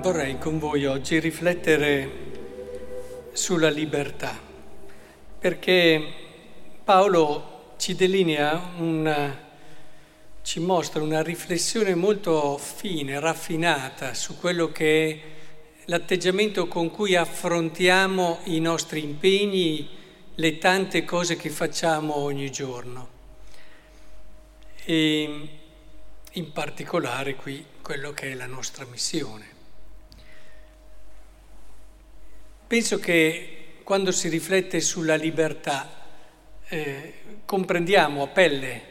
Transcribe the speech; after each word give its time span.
Vorrei 0.00 0.38
con 0.38 0.58
voi 0.58 0.86
oggi 0.86 1.20
riflettere 1.20 2.10
sulla 3.32 3.68
libertà, 3.68 4.34
perché 5.38 6.02
Paolo 6.82 7.74
ci 7.76 7.94
delinea 7.94 8.72
una, 8.78 9.38
ci 10.40 10.58
mostra 10.60 11.02
una 11.02 11.20
riflessione 11.20 11.94
molto 11.94 12.56
fine, 12.56 13.20
raffinata 13.20 14.14
su 14.14 14.38
quello 14.38 14.72
che 14.72 15.10
è 15.10 15.20
l'atteggiamento 15.84 16.66
con 16.66 16.90
cui 16.90 17.14
affrontiamo 17.14 18.38
i 18.44 18.58
nostri 18.58 19.02
impegni, 19.02 19.86
le 20.34 20.56
tante 20.56 21.04
cose 21.04 21.36
che 21.36 21.50
facciamo 21.50 22.16
ogni 22.16 22.50
giorno. 22.50 23.08
E 24.82 25.48
in 26.32 26.52
particolare 26.52 27.34
qui 27.34 27.62
quello 27.82 28.12
che 28.12 28.30
è 28.30 28.34
la 28.34 28.46
nostra 28.46 28.86
missione. 28.86 29.49
Penso 32.70 33.00
che 33.00 33.80
quando 33.82 34.12
si 34.12 34.28
riflette 34.28 34.80
sulla 34.80 35.16
libertà 35.16 35.90
eh, 36.68 37.14
comprendiamo 37.44 38.22
a 38.22 38.28
pelle 38.28 38.82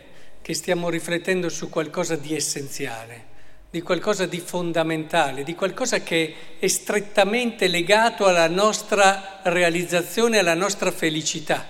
che 0.41 0.53
stiamo 0.53 0.89
riflettendo 0.89 1.47
su 1.47 1.69
qualcosa 1.69 2.17
di 2.17 2.35
essenziale, 2.35 3.23
di 3.69 3.81
qualcosa 3.81 4.25
di 4.25 4.41
fondamentale, 4.41 5.43
di 5.43 5.55
qualcosa 5.55 6.01
che 6.01 6.57
è 6.59 6.67
strettamente 6.67 7.69
legato 7.69 8.25
alla 8.25 8.49
nostra 8.49 9.39
realizzazione, 9.43 10.39
alla 10.39 10.55
nostra 10.55 10.91
felicità. 10.91 11.65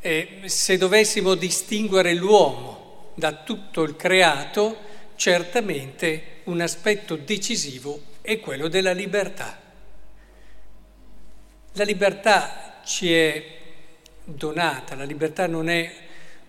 E 0.00 0.40
se 0.46 0.78
dovessimo 0.78 1.36
distinguere 1.36 2.12
l'uomo 2.12 3.12
da 3.14 3.34
tutto 3.34 3.84
il 3.84 3.94
creato, 3.94 4.76
certamente 5.14 6.40
un 6.46 6.60
aspetto 6.60 7.14
decisivo 7.14 8.00
è 8.20 8.40
quello 8.40 8.66
della 8.66 8.90
libertà. 8.90 9.57
La 11.78 11.84
libertà 11.84 12.80
ci 12.84 13.12
è 13.12 13.56
donata, 14.24 14.96
la 14.96 15.04
libertà 15.04 15.46
non 15.46 15.68
è 15.68 15.94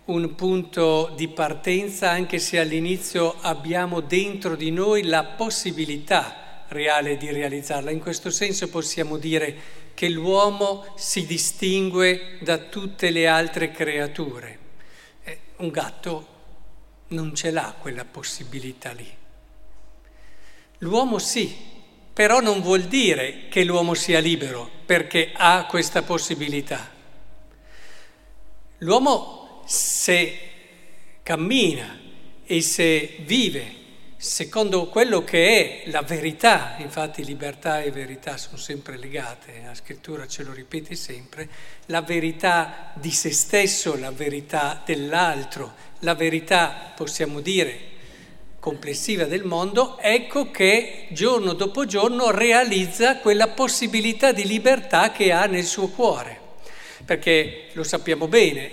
un 0.06 0.34
punto 0.34 1.14
di 1.16 1.28
partenza 1.28 2.10
anche 2.10 2.40
se 2.40 2.58
all'inizio 2.58 3.36
abbiamo 3.42 4.00
dentro 4.00 4.56
di 4.56 4.72
noi 4.72 5.04
la 5.04 5.24
possibilità 5.24 6.64
reale 6.70 7.16
di 7.16 7.32
realizzarla. 7.32 7.92
In 7.92 8.00
questo 8.00 8.32
senso 8.32 8.70
possiamo 8.70 9.18
dire 9.18 9.56
che 9.94 10.10
l'uomo 10.10 10.96
si 10.98 11.28
distingue 11.28 12.40
da 12.42 12.58
tutte 12.58 13.12
le 13.12 13.28
altre 13.28 13.70
creature. 13.70 14.58
Eh, 15.22 15.40
un 15.58 15.70
gatto 15.70 16.28
non 17.10 17.36
ce 17.36 17.52
l'ha 17.52 17.76
quella 17.80 18.04
possibilità 18.04 18.94
lì. 18.94 19.08
L'uomo 20.80 21.20
sì, 21.20 21.78
però 22.20 22.42
non 22.42 22.60
vuol 22.60 22.82
dire 22.82 23.48
che 23.48 23.64
l'uomo 23.64 23.94
sia 23.94 24.20
libero 24.20 24.70
perché 24.86 25.32
ha 25.34 25.66
questa 25.70 26.02
possibilità. 26.02 26.92
L'uomo 28.80 29.64
se 29.66 30.38
cammina 31.24 31.98
e 32.46 32.60
se 32.60 33.20
vive 33.22 33.74
secondo 34.18 34.90
quello 34.90 35.24
che 35.24 35.84
è 35.86 35.90
la 35.92 36.02
verità, 36.02 36.76
infatti 36.80 37.24
libertà 37.24 37.82
e 37.82 37.90
verità 37.90 38.36
sono 38.36 38.58
sempre 38.58 38.98
legate, 38.98 39.62
la 39.64 39.74
scrittura 39.74 40.28
ce 40.28 40.44
lo 40.44 40.52
ripete 40.52 40.96
sempre, 40.96 41.48
la 41.86 42.02
verità 42.02 42.92
di 42.96 43.12
se 43.12 43.32
stesso, 43.32 43.98
la 43.98 44.12
verità 44.12 44.82
dell'altro, 44.86 45.74
la 46.00 46.16
verità, 46.16 46.92
possiamo 46.94 47.40
dire, 47.40 47.89
complessiva 48.60 49.24
del 49.26 49.44
mondo, 49.44 49.98
ecco 50.00 50.52
che 50.52 51.08
giorno 51.12 51.54
dopo 51.54 51.86
giorno 51.86 52.32
realizza 52.32 53.18
quella 53.18 53.48
possibilità 53.48 54.32
di 54.32 54.46
libertà 54.46 55.12
che 55.12 55.32
ha 55.32 55.46
nel 55.46 55.66
suo 55.66 55.88
cuore. 55.88 56.40
Perché 57.06 57.70
lo 57.74 57.84
sappiamo 57.84 58.28
bene, 58.28 58.72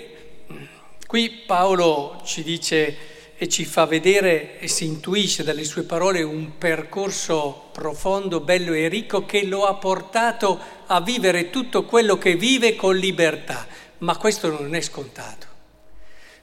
qui 1.07 1.31
Paolo 1.47 2.21
ci 2.25 2.43
dice 2.43 3.15
e 3.39 3.49
ci 3.49 3.65
fa 3.65 3.85
vedere 3.85 4.59
e 4.59 4.67
si 4.67 4.87
intuisce 4.87 5.45
dalle 5.45 5.65
sue 5.65 5.83
parole 5.83 6.23
un 6.23 6.57
percorso 6.57 7.69
profondo, 7.71 8.41
bello 8.41 8.73
e 8.73 8.89
ricco 8.89 9.27
che 9.27 9.45
lo 9.45 9.67
ha 9.67 9.75
portato 9.75 10.59
a 10.87 11.01
vivere 11.01 11.51
tutto 11.51 11.85
quello 11.85 12.17
che 12.17 12.35
vive 12.35 12.77
con 12.77 12.97
libertà. 12.97 13.67
Ma 13.99 14.17
questo 14.17 14.51
non 14.51 14.75
è 14.75 14.81
scontato. 14.81 15.47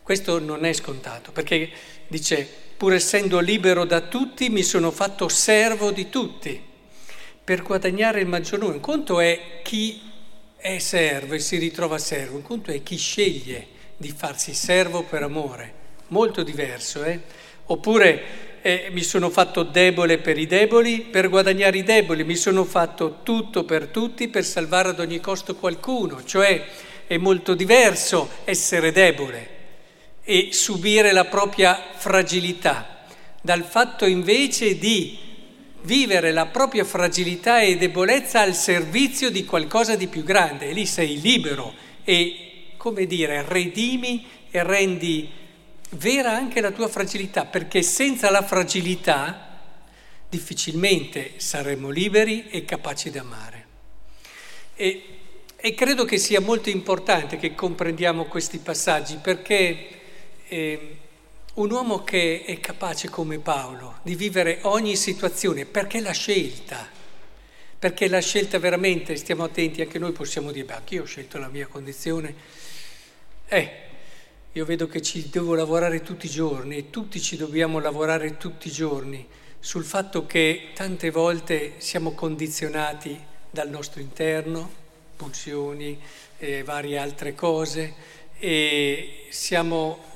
Questo 0.03 0.37
non 0.39 0.65
è 0.65 0.73
scontato, 0.73 1.31
perché 1.31 1.69
dice 2.07 2.47
pur 2.83 2.95
essendo 2.95 3.39
libero 3.39 3.85
da 3.85 4.01
tutti, 4.01 4.49
mi 4.49 4.61
sono 4.61 4.91
fatto 4.91 5.29
servo 5.29 5.91
di 5.91 6.09
tutti. 6.09 6.61
Per 7.41 7.63
guadagnare 7.63 8.19
il 8.19 8.27
maggior 8.27 8.59
numero. 8.59 8.75
Un 8.75 8.83
conto 8.83 9.21
è 9.21 9.61
chi 9.63 10.01
è 10.57 10.79
servo 10.79 11.33
e 11.33 11.39
si 11.39 11.55
ritrova 11.55 11.97
servo, 11.97 12.35
un 12.35 12.41
conto 12.41 12.71
è 12.71 12.83
chi 12.83 12.97
sceglie 12.97 13.67
di 13.95 14.13
farsi 14.13 14.53
servo 14.53 15.03
per 15.03 15.23
amore, 15.23 15.73
molto 16.07 16.43
diverso, 16.43 17.05
eh? 17.05 17.21
Oppure 17.67 18.61
eh, 18.61 18.89
mi 18.91 19.03
sono 19.03 19.29
fatto 19.29 19.63
debole 19.63 20.17
per 20.17 20.37
i 20.37 20.45
deboli, 20.45 21.03
per 21.03 21.29
guadagnare 21.29 21.77
i 21.77 21.83
deboli, 21.83 22.25
mi 22.25 22.35
sono 22.35 22.65
fatto 22.65 23.19
tutto 23.23 23.63
per 23.63 23.87
tutti 23.87 24.27
per 24.27 24.43
salvare 24.43 24.89
ad 24.89 24.99
ogni 24.99 25.21
costo 25.21 25.55
qualcuno, 25.55 26.21
cioè 26.25 26.61
è 27.07 27.15
molto 27.15 27.53
diverso 27.53 28.29
essere 28.43 28.91
debole 28.91 29.52
e 30.23 30.49
subire 30.51 31.11
la 31.11 31.25
propria 31.25 31.91
fragilità, 31.95 33.05
dal 33.41 33.63
fatto 33.63 34.05
invece 34.05 34.77
di 34.77 35.17
vivere 35.81 36.31
la 36.31 36.45
propria 36.45 36.85
fragilità 36.85 37.59
e 37.61 37.77
debolezza 37.77 38.39
al 38.39 38.55
servizio 38.55 39.29
di 39.29 39.43
qualcosa 39.43 39.95
di 39.95 40.07
più 40.07 40.23
grande. 40.23 40.69
E 40.69 40.73
lì 40.73 40.85
sei 40.85 41.19
libero 41.19 41.73
e, 42.03 42.71
come 42.77 43.05
dire, 43.05 43.43
redimi 43.47 44.25
e 44.49 44.63
rendi 44.63 45.29
vera 45.91 46.31
anche 46.31 46.61
la 46.61 46.71
tua 46.71 46.87
fragilità, 46.87 47.45
perché 47.45 47.81
senza 47.81 48.29
la 48.31 48.41
fragilità 48.41 49.59
difficilmente 50.29 51.33
saremo 51.37 51.89
liberi 51.89 52.47
e 52.49 52.65
capaci 52.65 53.11
di 53.11 53.17
amare. 53.17 53.65
E, 54.75 55.03
e 55.55 55.73
credo 55.75 56.05
che 56.05 56.17
sia 56.17 56.39
molto 56.39 56.69
importante 56.69 57.37
che 57.37 57.53
comprendiamo 57.53 58.25
questi 58.25 58.57
passaggi 58.57 59.19
perché 59.21 60.01
eh, 60.47 60.97
un 61.55 61.71
uomo 61.71 62.03
che 62.03 62.43
è 62.45 62.59
capace 62.59 63.09
come 63.09 63.37
Paolo 63.39 63.99
di 64.01 64.15
vivere 64.15 64.59
ogni 64.63 64.95
situazione. 64.95 65.65
Perché 65.65 65.99
l'ha 65.99 66.11
scelta, 66.11 66.87
perché 67.77 68.07
l'ha 68.07 68.21
scelta 68.21 68.57
veramente, 68.59 69.15
stiamo 69.15 69.43
attenti, 69.43 69.81
anche 69.81 69.99
noi 69.99 70.11
possiamo 70.11 70.51
dire, 70.51 70.65
beh, 70.65 70.73
anch'io 70.73 71.03
ho 71.03 71.05
scelto 71.05 71.37
la 71.37 71.49
mia 71.49 71.67
condizione. 71.67 72.33
Eh, 73.47 73.71
io 74.53 74.65
vedo 74.65 74.87
che 74.87 75.01
ci 75.01 75.29
devo 75.29 75.55
lavorare 75.55 76.01
tutti 76.01 76.27
i 76.27 76.29
giorni 76.29 76.77
e 76.77 76.89
tutti 76.89 77.19
ci 77.19 77.37
dobbiamo 77.37 77.79
lavorare 77.79 78.37
tutti 78.37 78.67
i 78.67 78.71
giorni 78.71 79.27
sul 79.59 79.83
fatto 79.83 80.25
che 80.25 80.71
tante 80.73 81.09
volte 81.09 81.75
siamo 81.77 82.13
condizionati 82.13 83.19
dal 83.49 83.69
nostro 83.69 84.01
interno, 84.01 84.69
pulsioni 85.15 85.99
e 86.37 86.63
varie 86.63 86.97
altre 86.97 87.33
cose, 87.33 87.93
e 88.37 89.27
siamo 89.29 90.12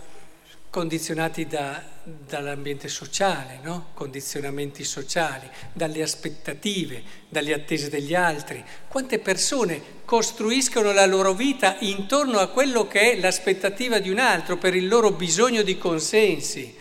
condizionati 0.70 1.48
da, 1.48 1.82
dall'ambiente 2.04 2.88
sociale, 2.88 3.60
no? 3.64 3.88
condizionamenti 3.94 4.84
sociali, 4.84 5.50
dalle 5.74 6.02
aspettative, 6.02 7.02
dalle 7.30 7.54
attese 7.54 7.90
degli 7.90 8.14
altri. 8.14 8.64
Quante 8.88 9.20
persone 9.20 9.82
costruiscono 10.06 10.92
la 10.94 11.06
loro 11.06 11.34
vita 11.34 11.78
intorno 11.80 12.40
a 12.40 12.48
quello 12.48 12.88
che 12.88 13.14
è 13.14 13.20
l'aspettativa 13.20 14.00
di 14.00 14.10
un 14.10 14.20
altro 14.20 14.58
per 14.58 14.76
il 14.76 14.88
loro 14.88 15.12
bisogno 15.12 15.64
di 15.64 15.78
consensi 15.78 16.76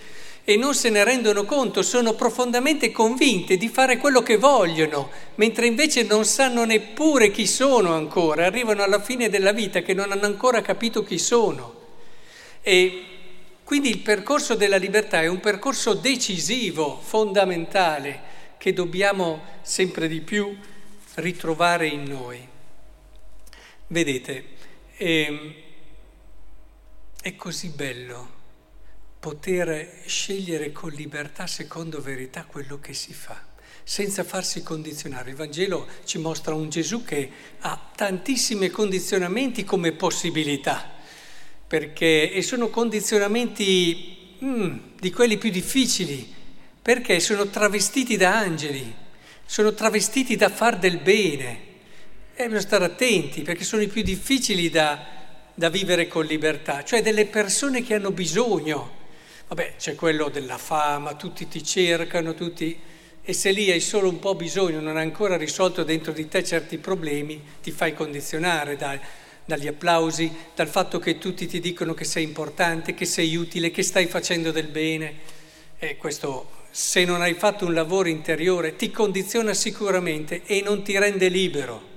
e 0.48 0.54
non 0.54 0.76
se 0.76 0.90
ne 0.90 1.02
rendono 1.02 1.44
conto, 1.44 1.82
sono 1.82 2.14
profondamente 2.14 2.92
convinte 2.92 3.56
di 3.56 3.68
fare 3.68 3.96
quello 3.96 4.22
che 4.22 4.36
vogliono, 4.36 5.10
mentre 5.34 5.66
invece 5.66 6.04
non 6.04 6.24
sanno 6.24 6.64
neppure 6.64 7.32
chi 7.32 7.48
sono 7.48 7.94
ancora, 7.94 8.46
arrivano 8.46 8.84
alla 8.84 9.00
fine 9.00 9.28
della 9.28 9.50
vita 9.50 9.80
che 9.80 9.92
non 9.92 10.12
hanno 10.12 10.26
ancora 10.26 10.62
capito 10.62 11.02
chi 11.02 11.18
sono. 11.18 11.74
E 12.62 13.15
quindi 13.66 13.90
il 13.90 13.98
percorso 13.98 14.54
della 14.54 14.76
libertà 14.76 15.22
è 15.22 15.26
un 15.26 15.40
percorso 15.40 15.94
decisivo, 15.94 17.00
fondamentale, 17.00 18.20
che 18.58 18.72
dobbiamo 18.72 19.42
sempre 19.62 20.06
di 20.06 20.20
più 20.20 20.56
ritrovare 21.14 21.88
in 21.88 22.04
noi. 22.04 22.46
Vedete, 23.88 24.44
è, 24.94 25.02
ehm, 25.02 25.54
è 27.20 27.34
così 27.34 27.70
bello 27.70 28.34
poter 29.18 30.02
scegliere 30.06 30.70
con 30.70 30.92
libertà, 30.92 31.48
secondo 31.48 32.00
verità, 32.00 32.44
quello 32.44 32.78
che 32.78 32.94
si 32.94 33.12
fa, 33.12 33.44
senza 33.82 34.22
farsi 34.22 34.62
condizionare. 34.62 35.30
Il 35.30 35.36
Vangelo 35.36 35.88
ci 36.04 36.18
mostra 36.18 36.54
un 36.54 36.68
Gesù 36.68 37.02
che 37.02 37.30
ha 37.58 37.90
tantissimi 37.96 38.70
condizionamenti 38.70 39.64
come 39.64 39.90
possibilità 39.90 40.94
perché, 41.66 42.32
e 42.32 42.42
sono 42.42 42.68
condizionamenti 42.68 44.36
mm, 44.42 44.76
di 45.00 45.10
quelli 45.10 45.36
più 45.36 45.50
difficili, 45.50 46.34
perché 46.80 47.18
sono 47.20 47.48
travestiti 47.48 48.16
da 48.16 48.36
angeli. 48.38 49.04
sono 49.48 49.74
travestiti 49.74 50.36
da 50.36 50.48
far 50.48 50.78
del 50.78 50.98
bene. 50.98 51.64
E 52.34 52.44
bisogna 52.44 52.60
stare 52.60 52.84
attenti 52.84 53.42
perché 53.42 53.64
sono 53.64 53.82
i 53.82 53.88
più 53.88 54.02
difficili 54.02 54.68
da, 54.68 55.06
da 55.54 55.68
vivere 55.68 56.06
con 56.06 56.24
libertà, 56.24 56.84
cioè 56.84 57.02
delle 57.02 57.26
persone 57.26 57.82
che 57.82 57.94
hanno 57.94 58.10
bisogno. 58.10 59.04
Vabbè, 59.48 59.74
c'è 59.78 59.94
quello 59.94 60.28
della 60.28 60.58
fama, 60.58 61.14
tutti 61.14 61.48
ti 61.48 61.64
cercano, 61.64 62.34
tutti... 62.34 62.78
E 63.28 63.32
se 63.32 63.50
lì 63.50 63.70
hai 63.72 63.80
solo 63.80 64.08
un 64.08 64.20
po' 64.20 64.36
bisogno, 64.36 64.80
non 64.80 64.96
hai 64.96 65.02
ancora 65.02 65.36
risolto 65.36 65.82
dentro 65.82 66.12
di 66.12 66.28
te 66.28 66.44
certi 66.44 66.78
problemi, 66.78 67.42
ti 67.60 67.72
fai 67.72 67.92
condizionare 67.92 68.76
dai, 68.76 69.00
dagli 69.46 69.68
applausi, 69.68 70.30
dal 70.54 70.68
fatto 70.68 70.98
che 70.98 71.16
tutti 71.18 71.46
ti 71.46 71.60
dicono 71.60 71.94
che 71.94 72.04
sei 72.04 72.24
importante, 72.24 72.92
che 72.94 73.06
sei 73.06 73.34
utile, 73.36 73.70
che 73.70 73.82
stai 73.82 74.06
facendo 74.06 74.50
del 74.50 74.66
bene. 74.66 75.14
E 75.78 75.96
questo, 75.96 76.50
se 76.70 77.04
non 77.04 77.22
hai 77.22 77.34
fatto 77.34 77.64
un 77.64 77.72
lavoro 77.72 78.08
interiore, 78.08 78.76
ti 78.76 78.90
condiziona 78.90 79.54
sicuramente 79.54 80.42
e 80.44 80.60
non 80.62 80.82
ti 80.82 80.98
rende 80.98 81.28
libero. 81.28 81.94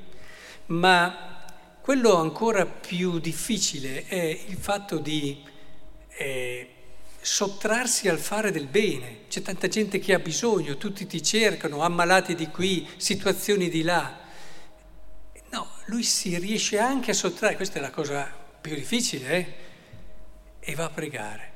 Ma 0.68 1.44
quello 1.81 2.16
ancora 2.16 2.66
più 2.66 3.19
difficile 3.19 4.06
è 4.06 4.40
il 4.48 4.57
fatto 4.57 5.00
di 5.00 5.44
eh, 6.18 6.69
sottrarsi 7.19 8.07
al 8.07 8.19
fare 8.19 8.52
del 8.52 8.68
bene. 8.68 9.22
C'è 9.28 9.42
tanta 9.42 9.68
gente 9.68 9.98
che 9.98 10.13
ha 10.13 10.19
bisogno, 10.19 10.78
tutti 10.78 11.07
ti 11.07 11.24
cercano, 11.24 11.81
ammalati 11.81 12.36
di 12.36 12.48
qui, 12.48 12.88
situazioni 12.98 13.69
di 13.69 13.81
là. 13.81 14.28
Lui 15.89 16.03
si 16.03 16.38
riesce 16.38 16.77
anche 16.77 17.12
a 17.12 17.15
sottrarre, 17.15 17.56
questa 17.56 17.80
è 17.80 17.81
la 17.81 17.89
cosa 17.89 18.31
più 18.62 18.75
difficile, 18.75 19.30
eh? 19.31 19.53
e 20.59 20.75
va 20.75 20.86
a 20.86 20.89
pregare. 20.89 21.51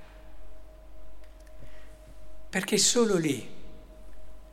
Perché 2.50 2.80
solo 2.80 3.15
lì 3.15 3.47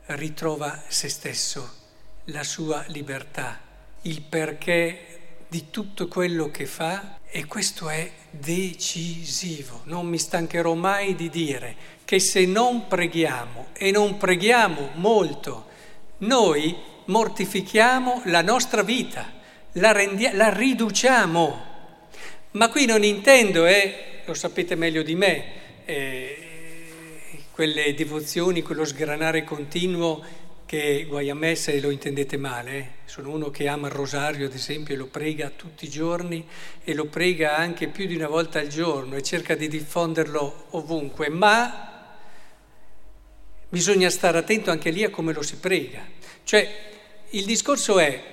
ritrova 0.05 0.83
se 0.87 1.09
stesso, 1.09 1.79
la 2.25 2.43
sua 2.43 2.83
libertà 2.89 3.59
il 4.03 4.21
perché 4.21 5.45
di 5.47 5.71
tutto 5.71 6.07
quello 6.07 6.51
che 6.51 6.67
fa 6.67 7.17
e 7.25 7.45
questo 7.45 7.89
è 7.89 8.11
decisivo. 8.29 9.81
Non 9.85 10.05
mi 10.05 10.19
stancherò 10.19 10.75
mai 10.75 11.15
di 11.15 11.29
dire 11.29 11.75
che 12.05 12.19
se 12.19 12.45
non 12.45 12.87
preghiamo 12.87 13.69
e 13.73 13.89
non 13.89 14.17
preghiamo 14.17 14.91
molto, 14.93 15.69
noi 16.19 16.77
mortifichiamo 17.05 18.21
la 18.25 18.43
nostra 18.43 18.83
vita, 18.83 19.39
la, 19.73 19.91
rendia- 19.91 20.33
la 20.33 20.49
riduciamo. 20.49 21.69
Ma 22.51 22.69
qui 22.69 22.85
non 22.85 23.03
intendo, 23.03 23.65
eh, 23.65 24.21
lo 24.25 24.33
sapete 24.33 24.75
meglio 24.75 25.03
di 25.03 25.15
me, 25.15 25.45
eh, 25.85 26.37
quelle 27.51 27.93
devozioni, 27.93 28.61
quello 28.61 28.83
sgranare 28.83 29.43
continuo 29.43 30.39
che 30.65 31.05
guai 31.05 31.29
a 31.29 31.35
me 31.35 31.55
se 31.55 31.81
lo 31.81 31.89
intendete 31.89 32.37
male, 32.37 32.77
eh. 32.77 32.87
sono 33.03 33.31
uno 33.31 33.49
che 33.49 33.67
ama 33.67 33.87
il 33.87 33.93
rosario 33.93 34.45
ad 34.45 34.53
esempio 34.53 34.93
e 34.93 34.97
lo 34.97 35.07
prega 35.07 35.51
tutti 35.53 35.83
i 35.83 35.89
giorni 35.89 36.47
e 36.81 36.93
lo 36.93 37.07
prega 37.07 37.57
anche 37.57 37.87
più 37.87 38.05
di 38.05 38.15
una 38.15 38.29
volta 38.29 38.59
al 38.59 38.69
giorno 38.69 39.17
e 39.17 39.21
cerca 39.21 39.55
di 39.55 39.67
diffonderlo 39.67 40.67
ovunque, 40.69 41.27
ma 41.27 42.15
bisogna 43.67 44.09
stare 44.09 44.37
attento 44.37 44.71
anche 44.71 44.91
lì 44.91 45.03
a 45.03 45.09
come 45.09 45.33
lo 45.33 45.41
si 45.41 45.57
prega. 45.57 46.07
Cioè 46.43 46.73
il 47.31 47.43
discorso 47.43 47.99
è 47.99 48.23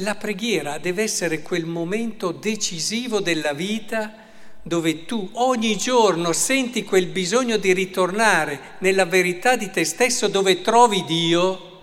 la 0.00 0.14
preghiera 0.14 0.78
deve 0.78 1.02
essere 1.02 1.40
quel 1.42 1.64
momento 1.64 2.32
decisivo 2.32 3.20
della 3.20 3.52
vita 3.52 4.24
dove 4.62 5.04
tu 5.04 5.30
ogni 5.34 5.76
giorno 5.76 6.32
senti 6.32 6.82
quel 6.82 7.06
bisogno 7.06 7.56
di 7.56 7.72
ritornare 7.72 8.76
nella 8.80 9.04
verità 9.04 9.54
di 9.54 9.70
te 9.70 9.84
stesso, 9.84 10.26
dove 10.26 10.60
trovi 10.60 11.04
Dio 11.04 11.80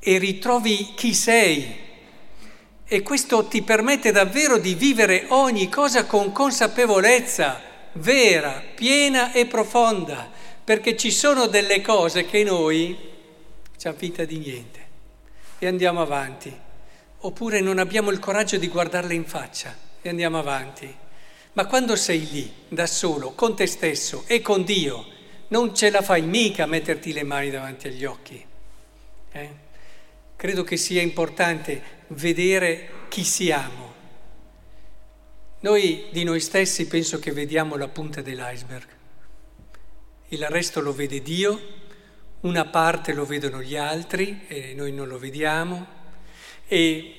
e 0.00 0.18
ritrovi 0.18 0.94
chi 0.96 1.14
sei. 1.14 1.84
E 2.84 3.02
questo 3.02 3.46
ti 3.46 3.62
permette 3.62 4.10
davvero 4.10 4.58
di 4.58 4.74
vivere 4.74 5.26
ogni 5.28 5.68
cosa 5.68 6.06
con 6.06 6.32
consapevolezza 6.32 7.62
vera, 7.92 8.62
piena 8.74 9.32
e 9.32 9.46
profonda, 9.46 10.28
perché 10.64 10.96
ci 10.96 11.12
sono 11.12 11.46
delle 11.46 11.80
cose 11.82 12.26
che 12.26 12.42
noi 12.42 12.98
ci 13.76 13.92
finta 13.96 14.24
di 14.24 14.38
niente 14.38 14.86
e 15.58 15.66
andiamo 15.68 16.00
avanti, 16.02 16.65
oppure 17.20 17.60
non 17.60 17.78
abbiamo 17.78 18.10
il 18.10 18.18
coraggio 18.18 18.56
di 18.56 18.68
guardarle 18.68 19.14
in 19.14 19.24
faccia 19.24 19.76
e 20.00 20.08
andiamo 20.08 20.38
avanti. 20.38 20.94
Ma 21.52 21.66
quando 21.66 21.96
sei 21.96 22.28
lì, 22.30 22.52
da 22.68 22.86
solo, 22.86 23.32
con 23.32 23.56
te 23.56 23.66
stesso 23.66 24.24
e 24.26 24.42
con 24.42 24.62
Dio, 24.62 25.06
non 25.48 25.74
ce 25.74 25.90
la 25.90 26.02
fai 26.02 26.22
mica 26.22 26.64
a 26.64 26.66
metterti 26.66 27.12
le 27.12 27.22
mani 27.22 27.50
davanti 27.50 27.88
agli 27.88 28.04
occhi. 28.04 28.44
Eh? 29.32 29.50
Credo 30.36 30.64
che 30.64 30.76
sia 30.76 31.00
importante 31.00 32.04
vedere 32.08 33.06
chi 33.08 33.24
siamo. 33.24 33.94
Noi 35.60 36.08
di 36.10 36.24
noi 36.24 36.40
stessi 36.40 36.86
penso 36.86 37.18
che 37.18 37.32
vediamo 37.32 37.76
la 37.76 37.88
punta 37.88 38.20
dell'iceberg. 38.20 38.88
Il 40.28 40.46
resto 40.48 40.80
lo 40.80 40.92
vede 40.92 41.22
Dio, 41.22 41.58
una 42.40 42.66
parte 42.66 43.14
lo 43.14 43.24
vedono 43.24 43.62
gli 43.62 43.76
altri 43.76 44.44
e 44.46 44.74
noi 44.74 44.92
non 44.92 45.08
lo 45.08 45.18
vediamo. 45.18 45.95
E 46.68 47.14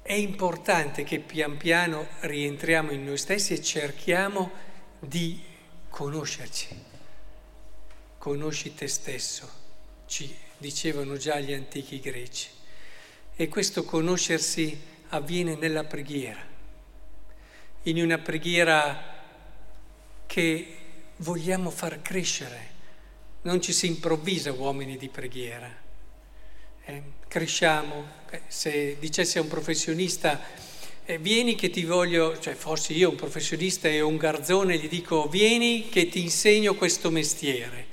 è 0.00 0.14
importante 0.14 1.04
che 1.04 1.20
pian 1.20 1.58
piano 1.58 2.08
rientriamo 2.20 2.90
in 2.90 3.04
noi 3.04 3.18
stessi 3.18 3.52
e 3.52 3.62
cerchiamo 3.62 4.50
di 4.98 5.40
conoscerci. 5.90 6.90
Conosci 8.16 8.74
te 8.74 8.88
stesso, 8.88 9.50
ci 10.06 10.34
dicevano 10.56 11.16
già 11.16 11.38
gli 11.40 11.52
antichi 11.52 12.00
greci. 12.00 12.48
E 13.34 13.48
questo 13.48 13.84
conoscersi 13.84 14.80
avviene 15.08 15.54
nella 15.56 15.84
preghiera, 15.84 16.40
in 17.82 18.02
una 18.02 18.18
preghiera 18.18 19.20
che 20.26 20.76
vogliamo 21.16 21.70
far 21.70 22.00
crescere. 22.00 22.70
Non 23.42 23.60
ci 23.60 23.72
si 23.72 23.86
improvvisa 23.88 24.52
uomini 24.52 24.96
di 24.96 25.08
preghiera 25.08 25.81
eh, 26.84 27.02
cresciamo. 27.28 28.20
Eh, 28.30 28.40
se 28.48 28.96
dicessi 28.98 29.38
a 29.38 29.42
un 29.42 29.48
professionista, 29.48 30.40
eh, 31.04 31.18
vieni 31.18 31.54
che 31.54 31.70
ti 31.70 31.84
voglio, 31.84 32.38
cioè 32.38 32.54
fossi 32.54 32.96
io 32.96 33.10
un 33.10 33.16
professionista 33.16 33.88
e 33.88 34.00
un 34.00 34.16
garzone, 34.16 34.78
gli 34.78 34.88
dico, 34.88 35.28
vieni 35.28 35.88
che 35.88 36.08
ti 36.08 36.20
insegno 36.20 36.74
questo 36.74 37.10
mestiere. 37.10 37.86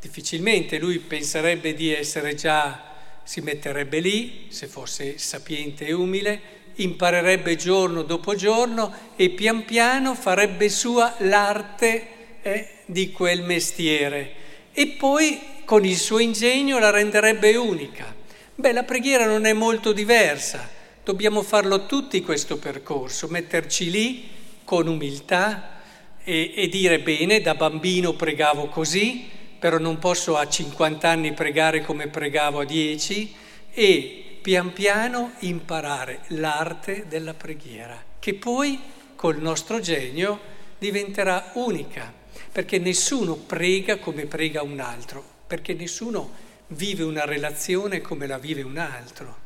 Difficilmente 0.00 0.78
lui 0.78 0.98
penserebbe 0.98 1.74
di 1.74 1.92
essere 1.92 2.34
già, 2.34 2.96
si 3.24 3.40
metterebbe 3.40 4.00
lì, 4.00 4.46
se 4.48 4.66
fosse 4.66 5.18
sapiente 5.18 5.86
e 5.86 5.92
umile, 5.92 6.56
imparerebbe 6.76 7.56
giorno 7.56 8.02
dopo 8.02 8.34
giorno 8.34 8.94
e 9.16 9.30
pian 9.30 9.64
piano 9.64 10.14
farebbe 10.14 10.68
sua 10.68 11.14
l'arte 11.18 12.08
eh, 12.42 12.68
di 12.86 13.10
quel 13.10 13.42
mestiere 13.42 14.32
e 14.72 14.86
poi 14.96 15.40
con 15.64 15.84
il 15.84 15.96
suo 15.96 16.20
ingegno 16.20 16.78
la 16.78 16.90
renderebbe 16.90 17.56
unica. 17.56 18.17
Beh, 18.60 18.72
la 18.72 18.82
preghiera 18.82 19.24
non 19.24 19.44
è 19.44 19.52
molto 19.52 19.92
diversa, 19.92 20.68
dobbiamo 21.04 21.42
farlo 21.42 21.86
tutti 21.86 22.20
questo 22.22 22.58
percorso, 22.58 23.28
metterci 23.28 23.88
lì 23.88 24.28
con 24.64 24.88
umiltà 24.88 25.78
e, 26.24 26.54
e 26.56 26.66
dire 26.66 26.98
bene, 26.98 27.40
da 27.40 27.54
bambino 27.54 28.14
pregavo 28.14 28.66
così, 28.66 29.30
però 29.60 29.78
non 29.78 30.00
posso 30.00 30.36
a 30.36 30.48
50 30.48 31.08
anni 31.08 31.34
pregare 31.34 31.84
come 31.84 32.08
pregavo 32.08 32.58
a 32.58 32.64
10 32.64 33.32
e 33.70 34.38
pian 34.42 34.72
piano 34.72 35.34
imparare 35.42 36.22
l'arte 36.30 37.04
della 37.06 37.34
preghiera, 37.34 37.96
che 38.18 38.34
poi 38.34 38.76
col 39.14 39.38
nostro 39.40 39.78
genio 39.78 40.40
diventerà 40.78 41.52
unica, 41.54 42.12
perché 42.50 42.80
nessuno 42.80 43.36
prega 43.36 43.98
come 43.98 44.26
prega 44.26 44.64
un 44.64 44.80
altro, 44.80 45.22
perché 45.46 45.74
nessuno 45.74 46.46
vive 46.68 47.02
una 47.02 47.24
relazione 47.24 48.00
come 48.00 48.26
la 48.26 48.38
vive 48.38 48.62
un 48.62 48.78
altro. 48.78 49.36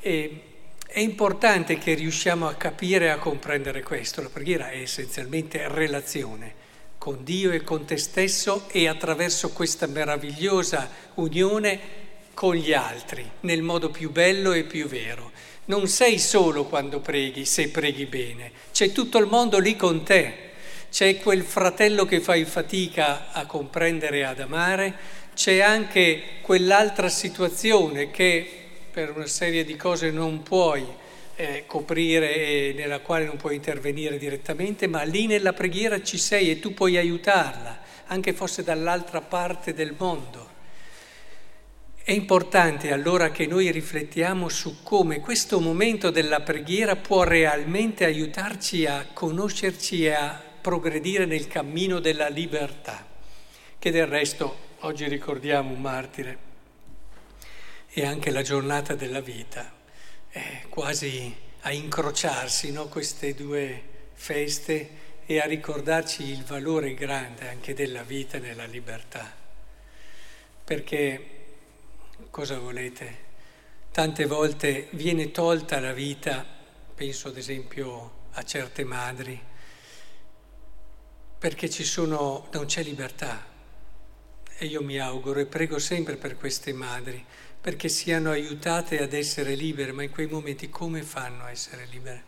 E 0.00 0.42
è 0.86 1.00
importante 1.00 1.78
che 1.78 1.94
riusciamo 1.94 2.46
a 2.46 2.54
capire 2.54 3.06
e 3.06 3.08
a 3.08 3.18
comprendere 3.18 3.82
questo. 3.82 4.22
La 4.22 4.28
preghiera 4.28 4.70
è 4.70 4.78
essenzialmente 4.78 5.68
relazione 5.68 6.64
con 6.98 7.22
Dio 7.22 7.50
e 7.52 7.62
con 7.62 7.84
te 7.84 7.96
stesso 7.98 8.68
e 8.70 8.88
attraverso 8.88 9.50
questa 9.50 9.86
meravigliosa 9.86 10.88
unione 11.14 12.04
con 12.34 12.54
gli 12.54 12.72
altri, 12.72 13.28
nel 13.40 13.62
modo 13.62 13.90
più 13.90 14.10
bello 14.10 14.52
e 14.52 14.64
più 14.64 14.86
vero. 14.86 15.30
Non 15.66 15.88
sei 15.88 16.18
solo 16.18 16.64
quando 16.64 17.00
preghi, 17.00 17.44
se 17.44 17.68
preghi 17.68 18.06
bene, 18.06 18.52
c'è 18.72 18.92
tutto 18.92 19.18
il 19.18 19.26
mondo 19.26 19.58
lì 19.58 19.74
con 19.76 20.04
te, 20.04 20.50
c'è 20.90 21.18
quel 21.18 21.42
fratello 21.42 22.04
che 22.04 22.20
fai 22.20 22.44
fatica 22.44 23.32
a 23.32 23.46
comprendere 23.46 24.18
e 24.18 24.22
ad 24.22 24.40
amare, 24.40 24.94
c'è 25.36 25.60
anche 25.60 26.22
quell'altra 26.40 27.10
situazione 27.10 28.10
che 28.10 28.50
per 28.90 29.14
una 29.14 29.26
serie 29.26 29.66
di 29.66 29.76
cose 29.76 30.10
non 30.10 30.42
puoi 30.42 30.82
eh, 31.36 31.64
coprire 31.66 32.34
e 32.34 32.74
nella 32.74 33.00
quale 33.00 33.26
non 33.26 33.36
puoi 33.36 33.56
intervenire 33.56 34.16
direttamente, 34.16 34.86
ma 34.86 35.02
lì 35.02 35.26
nella 35.26 35.52
preghiera 35.52 36.02
ci 36.02 36.16
sei 36.16 36.50
e 36.50 36.58
tu 36.58 36.72
puoi 36.72 36.96
aiutarla, 36.96 37.80
anche 38.06 38.32
fosse 38.32 38.64
dall'altra 38.64 39.20
parte 39.20 39.74
del 39.74 39.94
mondo. 39.98 40.54
È 42.02 42.12
importante 42.12 42.90
allora 42.90 43.30
che 43.30 43.46
noi 43.46 43.70
riflettiamo 43.70 44.48
su 44.48 44.82
come 44.82 45.20
questo 45.20 45.60
momento 45.60 46.08
della 46.08 46.40
preghiera 46.40 46.96
può 46.96 47.24
realmente 47.24 48.06
aiutarci 48.06 48.86
a 48.86 49.06
conoscerci 49.12 50.06
e 50.06 50.12
a 50.12 50.42
progredire 50.62 51.26
nel 51.26 51.46
cammino 51.46 52.00
della 52.00 52.28
libertà, 52.28 53.06
che 53.78 53.90
del 53.90 54.06
resto 54.06 54.64
oggi 54.86 55.08
ricordiamo 55.08 55.72
un 55.72 55.80
martire 55.80 56.38
e 57.88 58.06
anche 58.06 58.30
la 58.30 58.42
giornata 58.42 58.94
della 58.94 59.20
vita, 59.20 59.72
è 60.28 60.66
quasi 60.68 61.34
a 61.62 61.72
incrociarsi 61.72 62.70
no? 62.70 62.86
queste 62.86 63.34
due 63.34 63.82
feste 64.12 64.90
e 65.26 65.40
a 65.40 65.44
ricordarci 65.44 66.22
il 66.22 66.44
valore 66.44 66.94
grande 66.94 67.48
anche 67.48 67.74
della 67.74 68.04
vita 68.04 68.38
nella 68.38 68.64
libertà. 68.64 69.34
Perché 70.62 71.26
cosa 72.30 72.60
volete? 72.60 73.24
Tante 73.90 74.24
volte 74.26 74.86
viene 74.92 75.32
tolta 75.32 75.80
la 75.80 75.92
vita, 75.92 76.46
penso 76.94 77.26
ad 77.26 77.36
esempio 77.36 78.12
a 78.32 78.44
certe 78.44 78.84
madri, 78.84 79.42
perché 81.38 81.68
sono, 81.68 82.46
non 82.52 82.66
c'è 82.66 82.84
libertà. 82.84 83.55
E 84.58 84.64
io 84.64 84.82
mi 84.82 84.98
auguro 84.98 85.40
e 85.40 85.44
prego 85.44 85.78
sempre 85.78 86.16
per 86.16 86.38
queste 86.38 86.72
madri, 86.72 87.22
perché 87.60 87.90
siano 87.90 88.30
aiutate 88.30 89.02
ad 89.02 89.12
essere 89.12 89.54
libere, 89.54 89.92
ma 89.92 90.02
in 90.02 90.10
quei 90.10 90.28
momenti 90.28 90.70
come 90.70 91.02
fanno 91.02 91.44
a 91.44 91.50
essere 91.50 91.86
libere? 91.90 92.24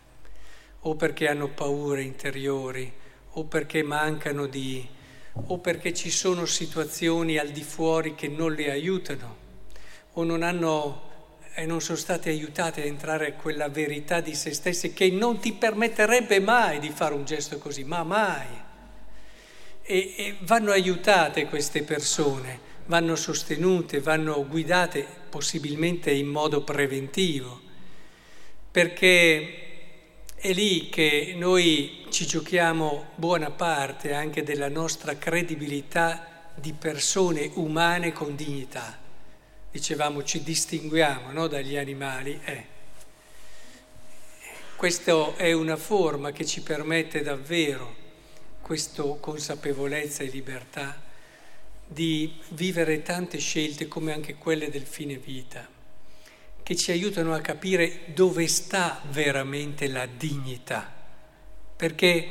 O 0.80 0.94
perché 0.94 1.26
hanno 1.26 1.48
paure 1.48 2.02
interiori, 2.02 2.92
o 3.32 3.44
perché 3.44 3.82
mancano 3.82 4.46
di... 4.46 4.86
o 5.32 5.58
perché 5.58 5.94
ci 5.94 6.10
sono 6.10 6.44
situazioni 6.44 7.38
al 7.38 7.48
di 7.48 7.62
fuori 7.62 8.14
che 8.14 8.28
non 8.28 8.52
le 8.52 8.70
aiutano 8.70 9.36
o 10.12 10.24
non 10.24 10.42
hanno 10.42 11.06
e 11.54 11.64
non 11.64 11.80
sono 11.80 11.96
state 11.96 12.28
aiutate 12.28 12.82
a 12.82 12.84
entrare 12.84 13.30
in 13.30 13.36
quella 13.36 13.68
verità 13.68 14.20
di 14.20 14.34
se 14.34 14.52
stesse 14.52 14.92
che 14.92 15.10
non 15.10 15.40
ti 15.40 15.54
permetterebbe 15.54 16.40
mai 16.40 16.78
di 16.78 16.90
fare 16.90 17.14
un 17.14 17.24
gesto 17.24 17.58
così, 17.58 17.84
ma 17.84 18.04
mai. 18.04 18.66
E, 19.90 20.14
e 20.16 20.36
vanno 20.40 20.70
aiutate 20.70 21.46
queste 21.46 21.82
persone, 21.82 22.60
vanno 22.86 23.16
sostenute, 23.16 24.00
vanno 24.00 24.46
guidate 24.46 25.06
possibilmente 25.30 26.10
in 26.10 26.26
modo 26.26 26.62
preventivo, 26.62 27.58
perché 28.70 29.54
è 30.34 30.52
lì 30.52 30.90
che 30.90 31.34
noi 31.36 32.04
ci 32.10 32.26
giochiamo 32.26 33.12
buona 33.14 33.50
parte 33.50 34.12
anche 34.12 34.42
della 34.42 34.68
nostra 34.68 35.16
credibilità 35.16 36.50
di 36.54 36.74
persone 36.74 37.50
umane 37.54 38.12
con 38.12 38.36
dignità 38.36 39.06
dicevamo 39.70 40.24
ci 40.24 40.42
distinguiamo 40.42 41.30
no, 41.30 41.46
dagli 41.46 41.76
animali, 41.76 42.40
eh. 42.44 42.64
questa 44.76 45.36
è 45.36 45.52
una 45.52 45.76
forma 45.76 46.32
che 46.32 46.44
ci 46.46 46.62
permette 46.62 47.22
davvero, 47.22 48.06
questa 48.68 49.02
consapevolezza 49.18 50.22
e 50.22 50.26
libertà, 50.26 51.00
di 51.86 52.34
vivere 52.50 53.00
tante 53.00 53.38
scelte 53.38 53.88
come 53.88 54.12
anche 54.12 54.34
quelle 54.34 54.68
del 54.68 54.84
fine 54.84 55.16
vita, 55.16 55.66
che 56.62 56.76
ci 56.76 56.90
aiutano 56.90 57.32
a 57.32 57.40
capire 57.40 58.12
dove 58.12 58.46
sta 58.46 59.00
veramente 59.10 59.88
la 59.88 60.04
dignità, 60.04 60.92
perché 61.76 62.28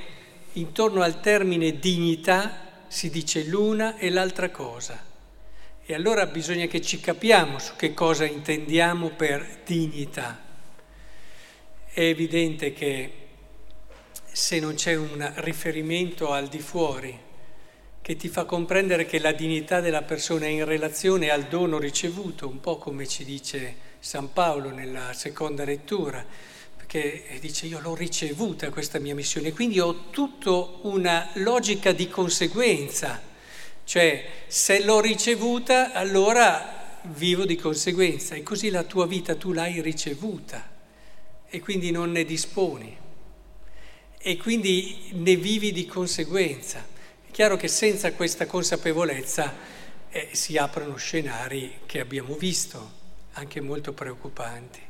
intorno 0.53 1.01
al 1.01 1.22
termine 1.22 1.79
dignità 1.79 2.84
si 2.88 3.10
dice 3.10 3.44
l'una 3.46 3.98
e 3.98 4.12
l'altra 4.12 4.51
cosa. 4.51 5.03
E 5.84 5.94
allora 5.96 6.27
bisogna 6.27 6.67
che 6.67 6.82
ci 6.82 7.00
capiamo 7.00 7.58
su 7.58 7.75
che 7.75 7.96
cosa 7.96 8.25
intendiamo 8.25 9.10
per 9.10 9.62
dignità. 9.65 10.39
È 11.91 12.01
evidente 12.01 12.74
che 12.74 13.26
se 14.38 14.60
non 14.60 14.75
c'è 14.75 14.94
un 14.94 15.34
riferimento 15.38 16.32
al 16.32 16.48
di 16.48 16.60
fuori 16.60 17.25
che 18.03 18.15
ti 18.15 18.29
fa 18.29 18.46
comprendere 18.46 19.08
che 19.08 19.17
la 19.17 19.32
dignità 19.32 19.82
della 19.82 20.03
persona 20.03 20.46
è 20.46 20.50
in 20.50 20.63
relazione 20.63 21.32
al 21.32 21.46
dono 21.46 21.79
ricevuto, 21.79 22.48
un 22.48 22.60
po' 22.60 22.77
come 22.77 23.08
ci 23.08 23.25
dice 23.25 23.75
San 23.98 24.32
Paolo 24.34 24.70
nella 24.70 25.12
seconda 25.13 25.65
lettura, 25.65 26.24
perché 26.75 27.39
dice 27.41 27.65
io 27.65 27.79
l'ho 27.79 27.96
ricevuta 27.96 28.70
questa 28.70 29.00
mia 29.00 29.15
missione, 29.15 29.51
quindi 29.51 29.79
ho 29.79 30.12
tutta 30.12 30.51
una 30.84 31.29
logica 31.34 31.91
di 31.91 32.08
conseguenza. 32.08 33.20
Cioè, 33.84 34.24
se 34.46 34.84
l'ho 34.84 35.01
ricevuta, 35.01 35.94
allora 35.94 37.00
vivo 37.06 37.44
di 37.44 37.56
conseguenza 37.56 38.36
e 38.36 38.44
così 38.44 38.70
la 38.70 38.84
tua 38.84 39.08
vita 39.08 39.34
tu 39.34 39.51
l'hai 39.51 39.82
ricevuta 39.82 40.70
e 41.48 41.60
quindi 41.60 41.89
non 41.89 42.12
ne 42.12 42.24
disponi 42.24 43.06
e 44.17 44.38
quindi 44.38 45.09
ne 45.13 45.36
vivi 45.36 45.71
di 45.71 45.86
conseguenza. 45.86 46.86
È 47.25 47.31
chiaro 47.31 47.55
che 47.55 47.67
senza 47.67 48.13
questa 48.13 48.45
consapevolezza 48.45 49.53
eh, 50.09 50.29
si 50.31 50.57
aprono 50.57 50.95
scenari 50.95 51.79
che 51.86 52.00
abbiamo 52.00 52.36
visto, 52.36 52.91
anche 53.33 53.62
molto 53.62 53.93
preoccupanti. 53.93 54.81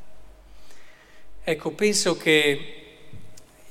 Ecco, 1.44 1.72
penso 1.72 2.18
che 2.18 2.84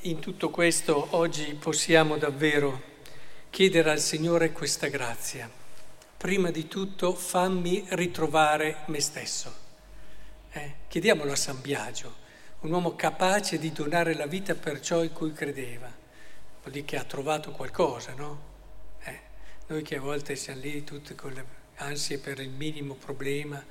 in 0.01 0.19
tutto 0.19 0.51
questo 0.51 1.09
oggi 1.11 1.55
possiamo 1.55 2.17
davvero 2.17 2.95
chiedere 3.51 3.91
al 3.91 4.01
Signore 4.01 4.53
questa 4.53 4.89
grazia. 4.89 5.51
Prima 6.17 6.51
di 6.51 6.69
tutto 6.69 7.15
fammi 7.15 7.85
ritrovare 7.89 8.85
me 8.87 9.01
stesso. 9.01 9.55
Eh? 10.53 10.75
Chiediamolo 10.89 11.33
a 11.33 11.37
San 11.37 11.61
Biagio, 11.61 12.15
un 12.61 12.73
uomo 12.73 12.97
capace 12.97 13.59
di 13.59 13.73
donare 13.73 14.15
la 14.15 14.27
vita 14.27 14.55
per 14.55 14.81
ciò 14.81 15.03
in 15.03 15.13
cui 15.13 15.33
credeva. 15.33 15.87
Vuol 16.63 16.73
dire 16.73 16.85
che 16.85 16.97
ha 16.97 17.05
trovato 17.05 17.51
qualcosa, 17.51 18.15
no? 18.15 18.41
Eh? 19.05 19.21
Noi 19.69 19.83
che 19.83 19.97
a 19.97 20.01
volte 20.01 20.35
siamo 20.37 20.61
lì 20.61 20.83
tutti 20.83 21.15
con 21.15 21.33
le 21.33 21.45
ansie 21.77 22.19
per 22.19 22.41
il 22.41 22.49
minimo 22.49 22.95
problema, 22.95 23.63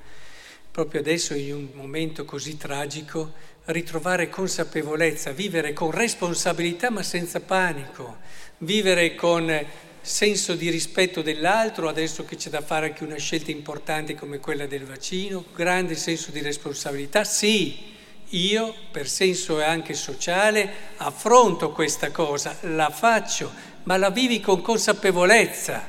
proprio 0.71 0.99
adesso 0.99 1.33
in 1.33 1.53
un 1.53 1.69
momento 1.73 2.25
così 2.25 2.57
tragico, 2.57 3.33
ritrovare 3.65 4.29
consapevolezza, 4.29 5.31
vivere 5.31 5.73
con 5.73 5.91
responsabilità 5.91 6.89
ma 6.89 7.01
senza 7.01 7.39
panico, 7.39 8.17
vivere 8.59 9.15
con 9.15 9.65
senso 10.01 10.53
di 10.53 10.69
rispetto 10.69 11.23
dell'altro, 11.23 11.87
adesso 11.89 12.25
che 12.25 12.35
c'è 12.35 12.49
da 12.49 12.61
fare 12.61 12.87
anche 12.87 13.03
una 13.03 13.17
scelta 13.17 13.49
importante 13.49 14.13
come 14.13 14.39
quella 14.39 14.67
del 14.67 14.85
vaccino, 14.85 15.45
grande 15.55 15.95
senso 15.95 16.29
di 16.31 16.41
responsabilità, 16.41 17.23
sì, 17.23 17.94
io 18.29 18.73
per 18.91 19.07
senso 19.07 19.61
anche 19.63 19.93
sociale 19.93 20.73
affronto 20.97 21.71
questa 21.71 22.11
cosa, 22.11 22.57
la 22.61 22.89
faccio, 22.89 23.51
ma 23.83 23.97
la 23.97 24.09
vivi 24.09 24.39
con 24.39 24.61
consapevolezza, 24.61 25.87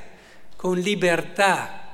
con 0.55 0.79
libertà 0.79 1.85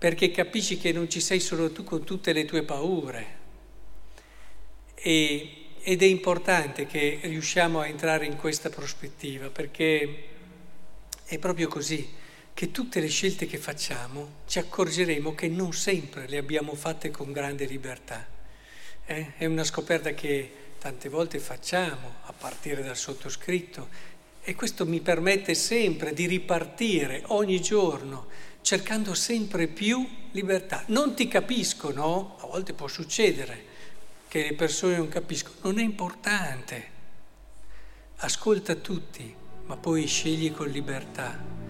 perché 0.00 0.30
capisci 0.30 0.78
che 0.78 0.92
non 0.92 1.10
ci 1.10 1.20
sei 1.20 1.40
solo 1.40 1.72
tu 1.72 1.84
con 1.84 2.04
tutte 2.04 2.32
le 2.32 2.46
tue 2.46 2.62
paure. 2.62 3.36
E, 4.94 5.64
ed 5.82 6.02
è 6.02 6.06
importante 6.06 6.86
che 6.86 7.18
riusciamo 7.20 7.80
a 7.80 7.86
entrare 7.86 8.24
in 8.24 8.36
questa 8.36 8.70
prospettiva, 8.70 9.50
perché 9.50 10.24
è 11.26 11.38
proprio 11.38 11.68
così, 11.68 12.08
che 12.54 12.70
tutte 12.70 12.98
le 12.98 13.08
scelte 13.08 13.44
che 13.44 13.58
facciamo 13.58 14.36
ci 14.46 14.58
accorgeremo 14.58 15.34
che 15.34 15.48
non 15.48 15.74
sempre 15.74 16.26
le 16.28 16.38
abbiamo 16.38 16.74
fatte 16.74 17.10
con 17.10 17.30
grande 17.30 17.66
libertà. 17.66 18.26
Eh? 19.06 19.32
È 19.36 19.44
una 19.44 19.64
scoperta 19.64 20.12
che 20.12 20.52
tante 20.78 21.08
volte 21.08 21.38
facciamo, 21.38 22.14
a 22.24 22.32
partire 22.32 22.82
dal 22.82 22.96
sottoscritto, 22.96 23.88
e 24.42 24.54
questo 24.54 24.86
mi 24.86 25.00
permette 25.00 25.54
sempre 25.54 26.14
di 26.14 26.26
ripartire 26.26 27.22
ogni 27.26 27.60
giorno 27.60 28.26
cercando 28.62 29.14
sempre 29.14 29.66
più 29.66 30.06
libertà. 30.32 30.84
Non 30.86 31.14
ti 31.14 31.28
capiscono, 31.28 32.36
a 32.40 32.46
volte 32.46 32.72
può 32.72 32.88
succedere 32.88 33.64
che 34.28 34.42
le 34.42 34.54
persone 34.54 34.96
non 34.96 35.08
capiscono, 35.08 35.56
non 35.62 35.78
è 35.78 35.82
importante. 35.82 36.98
Ascolta 38.16 38.74
tutti, 38.76 39.34
ma 39.66 39.76
poi 39.76 40.06
scegli 40.06 40.52
con 40.52 40.68
libertà. 40.68 41.69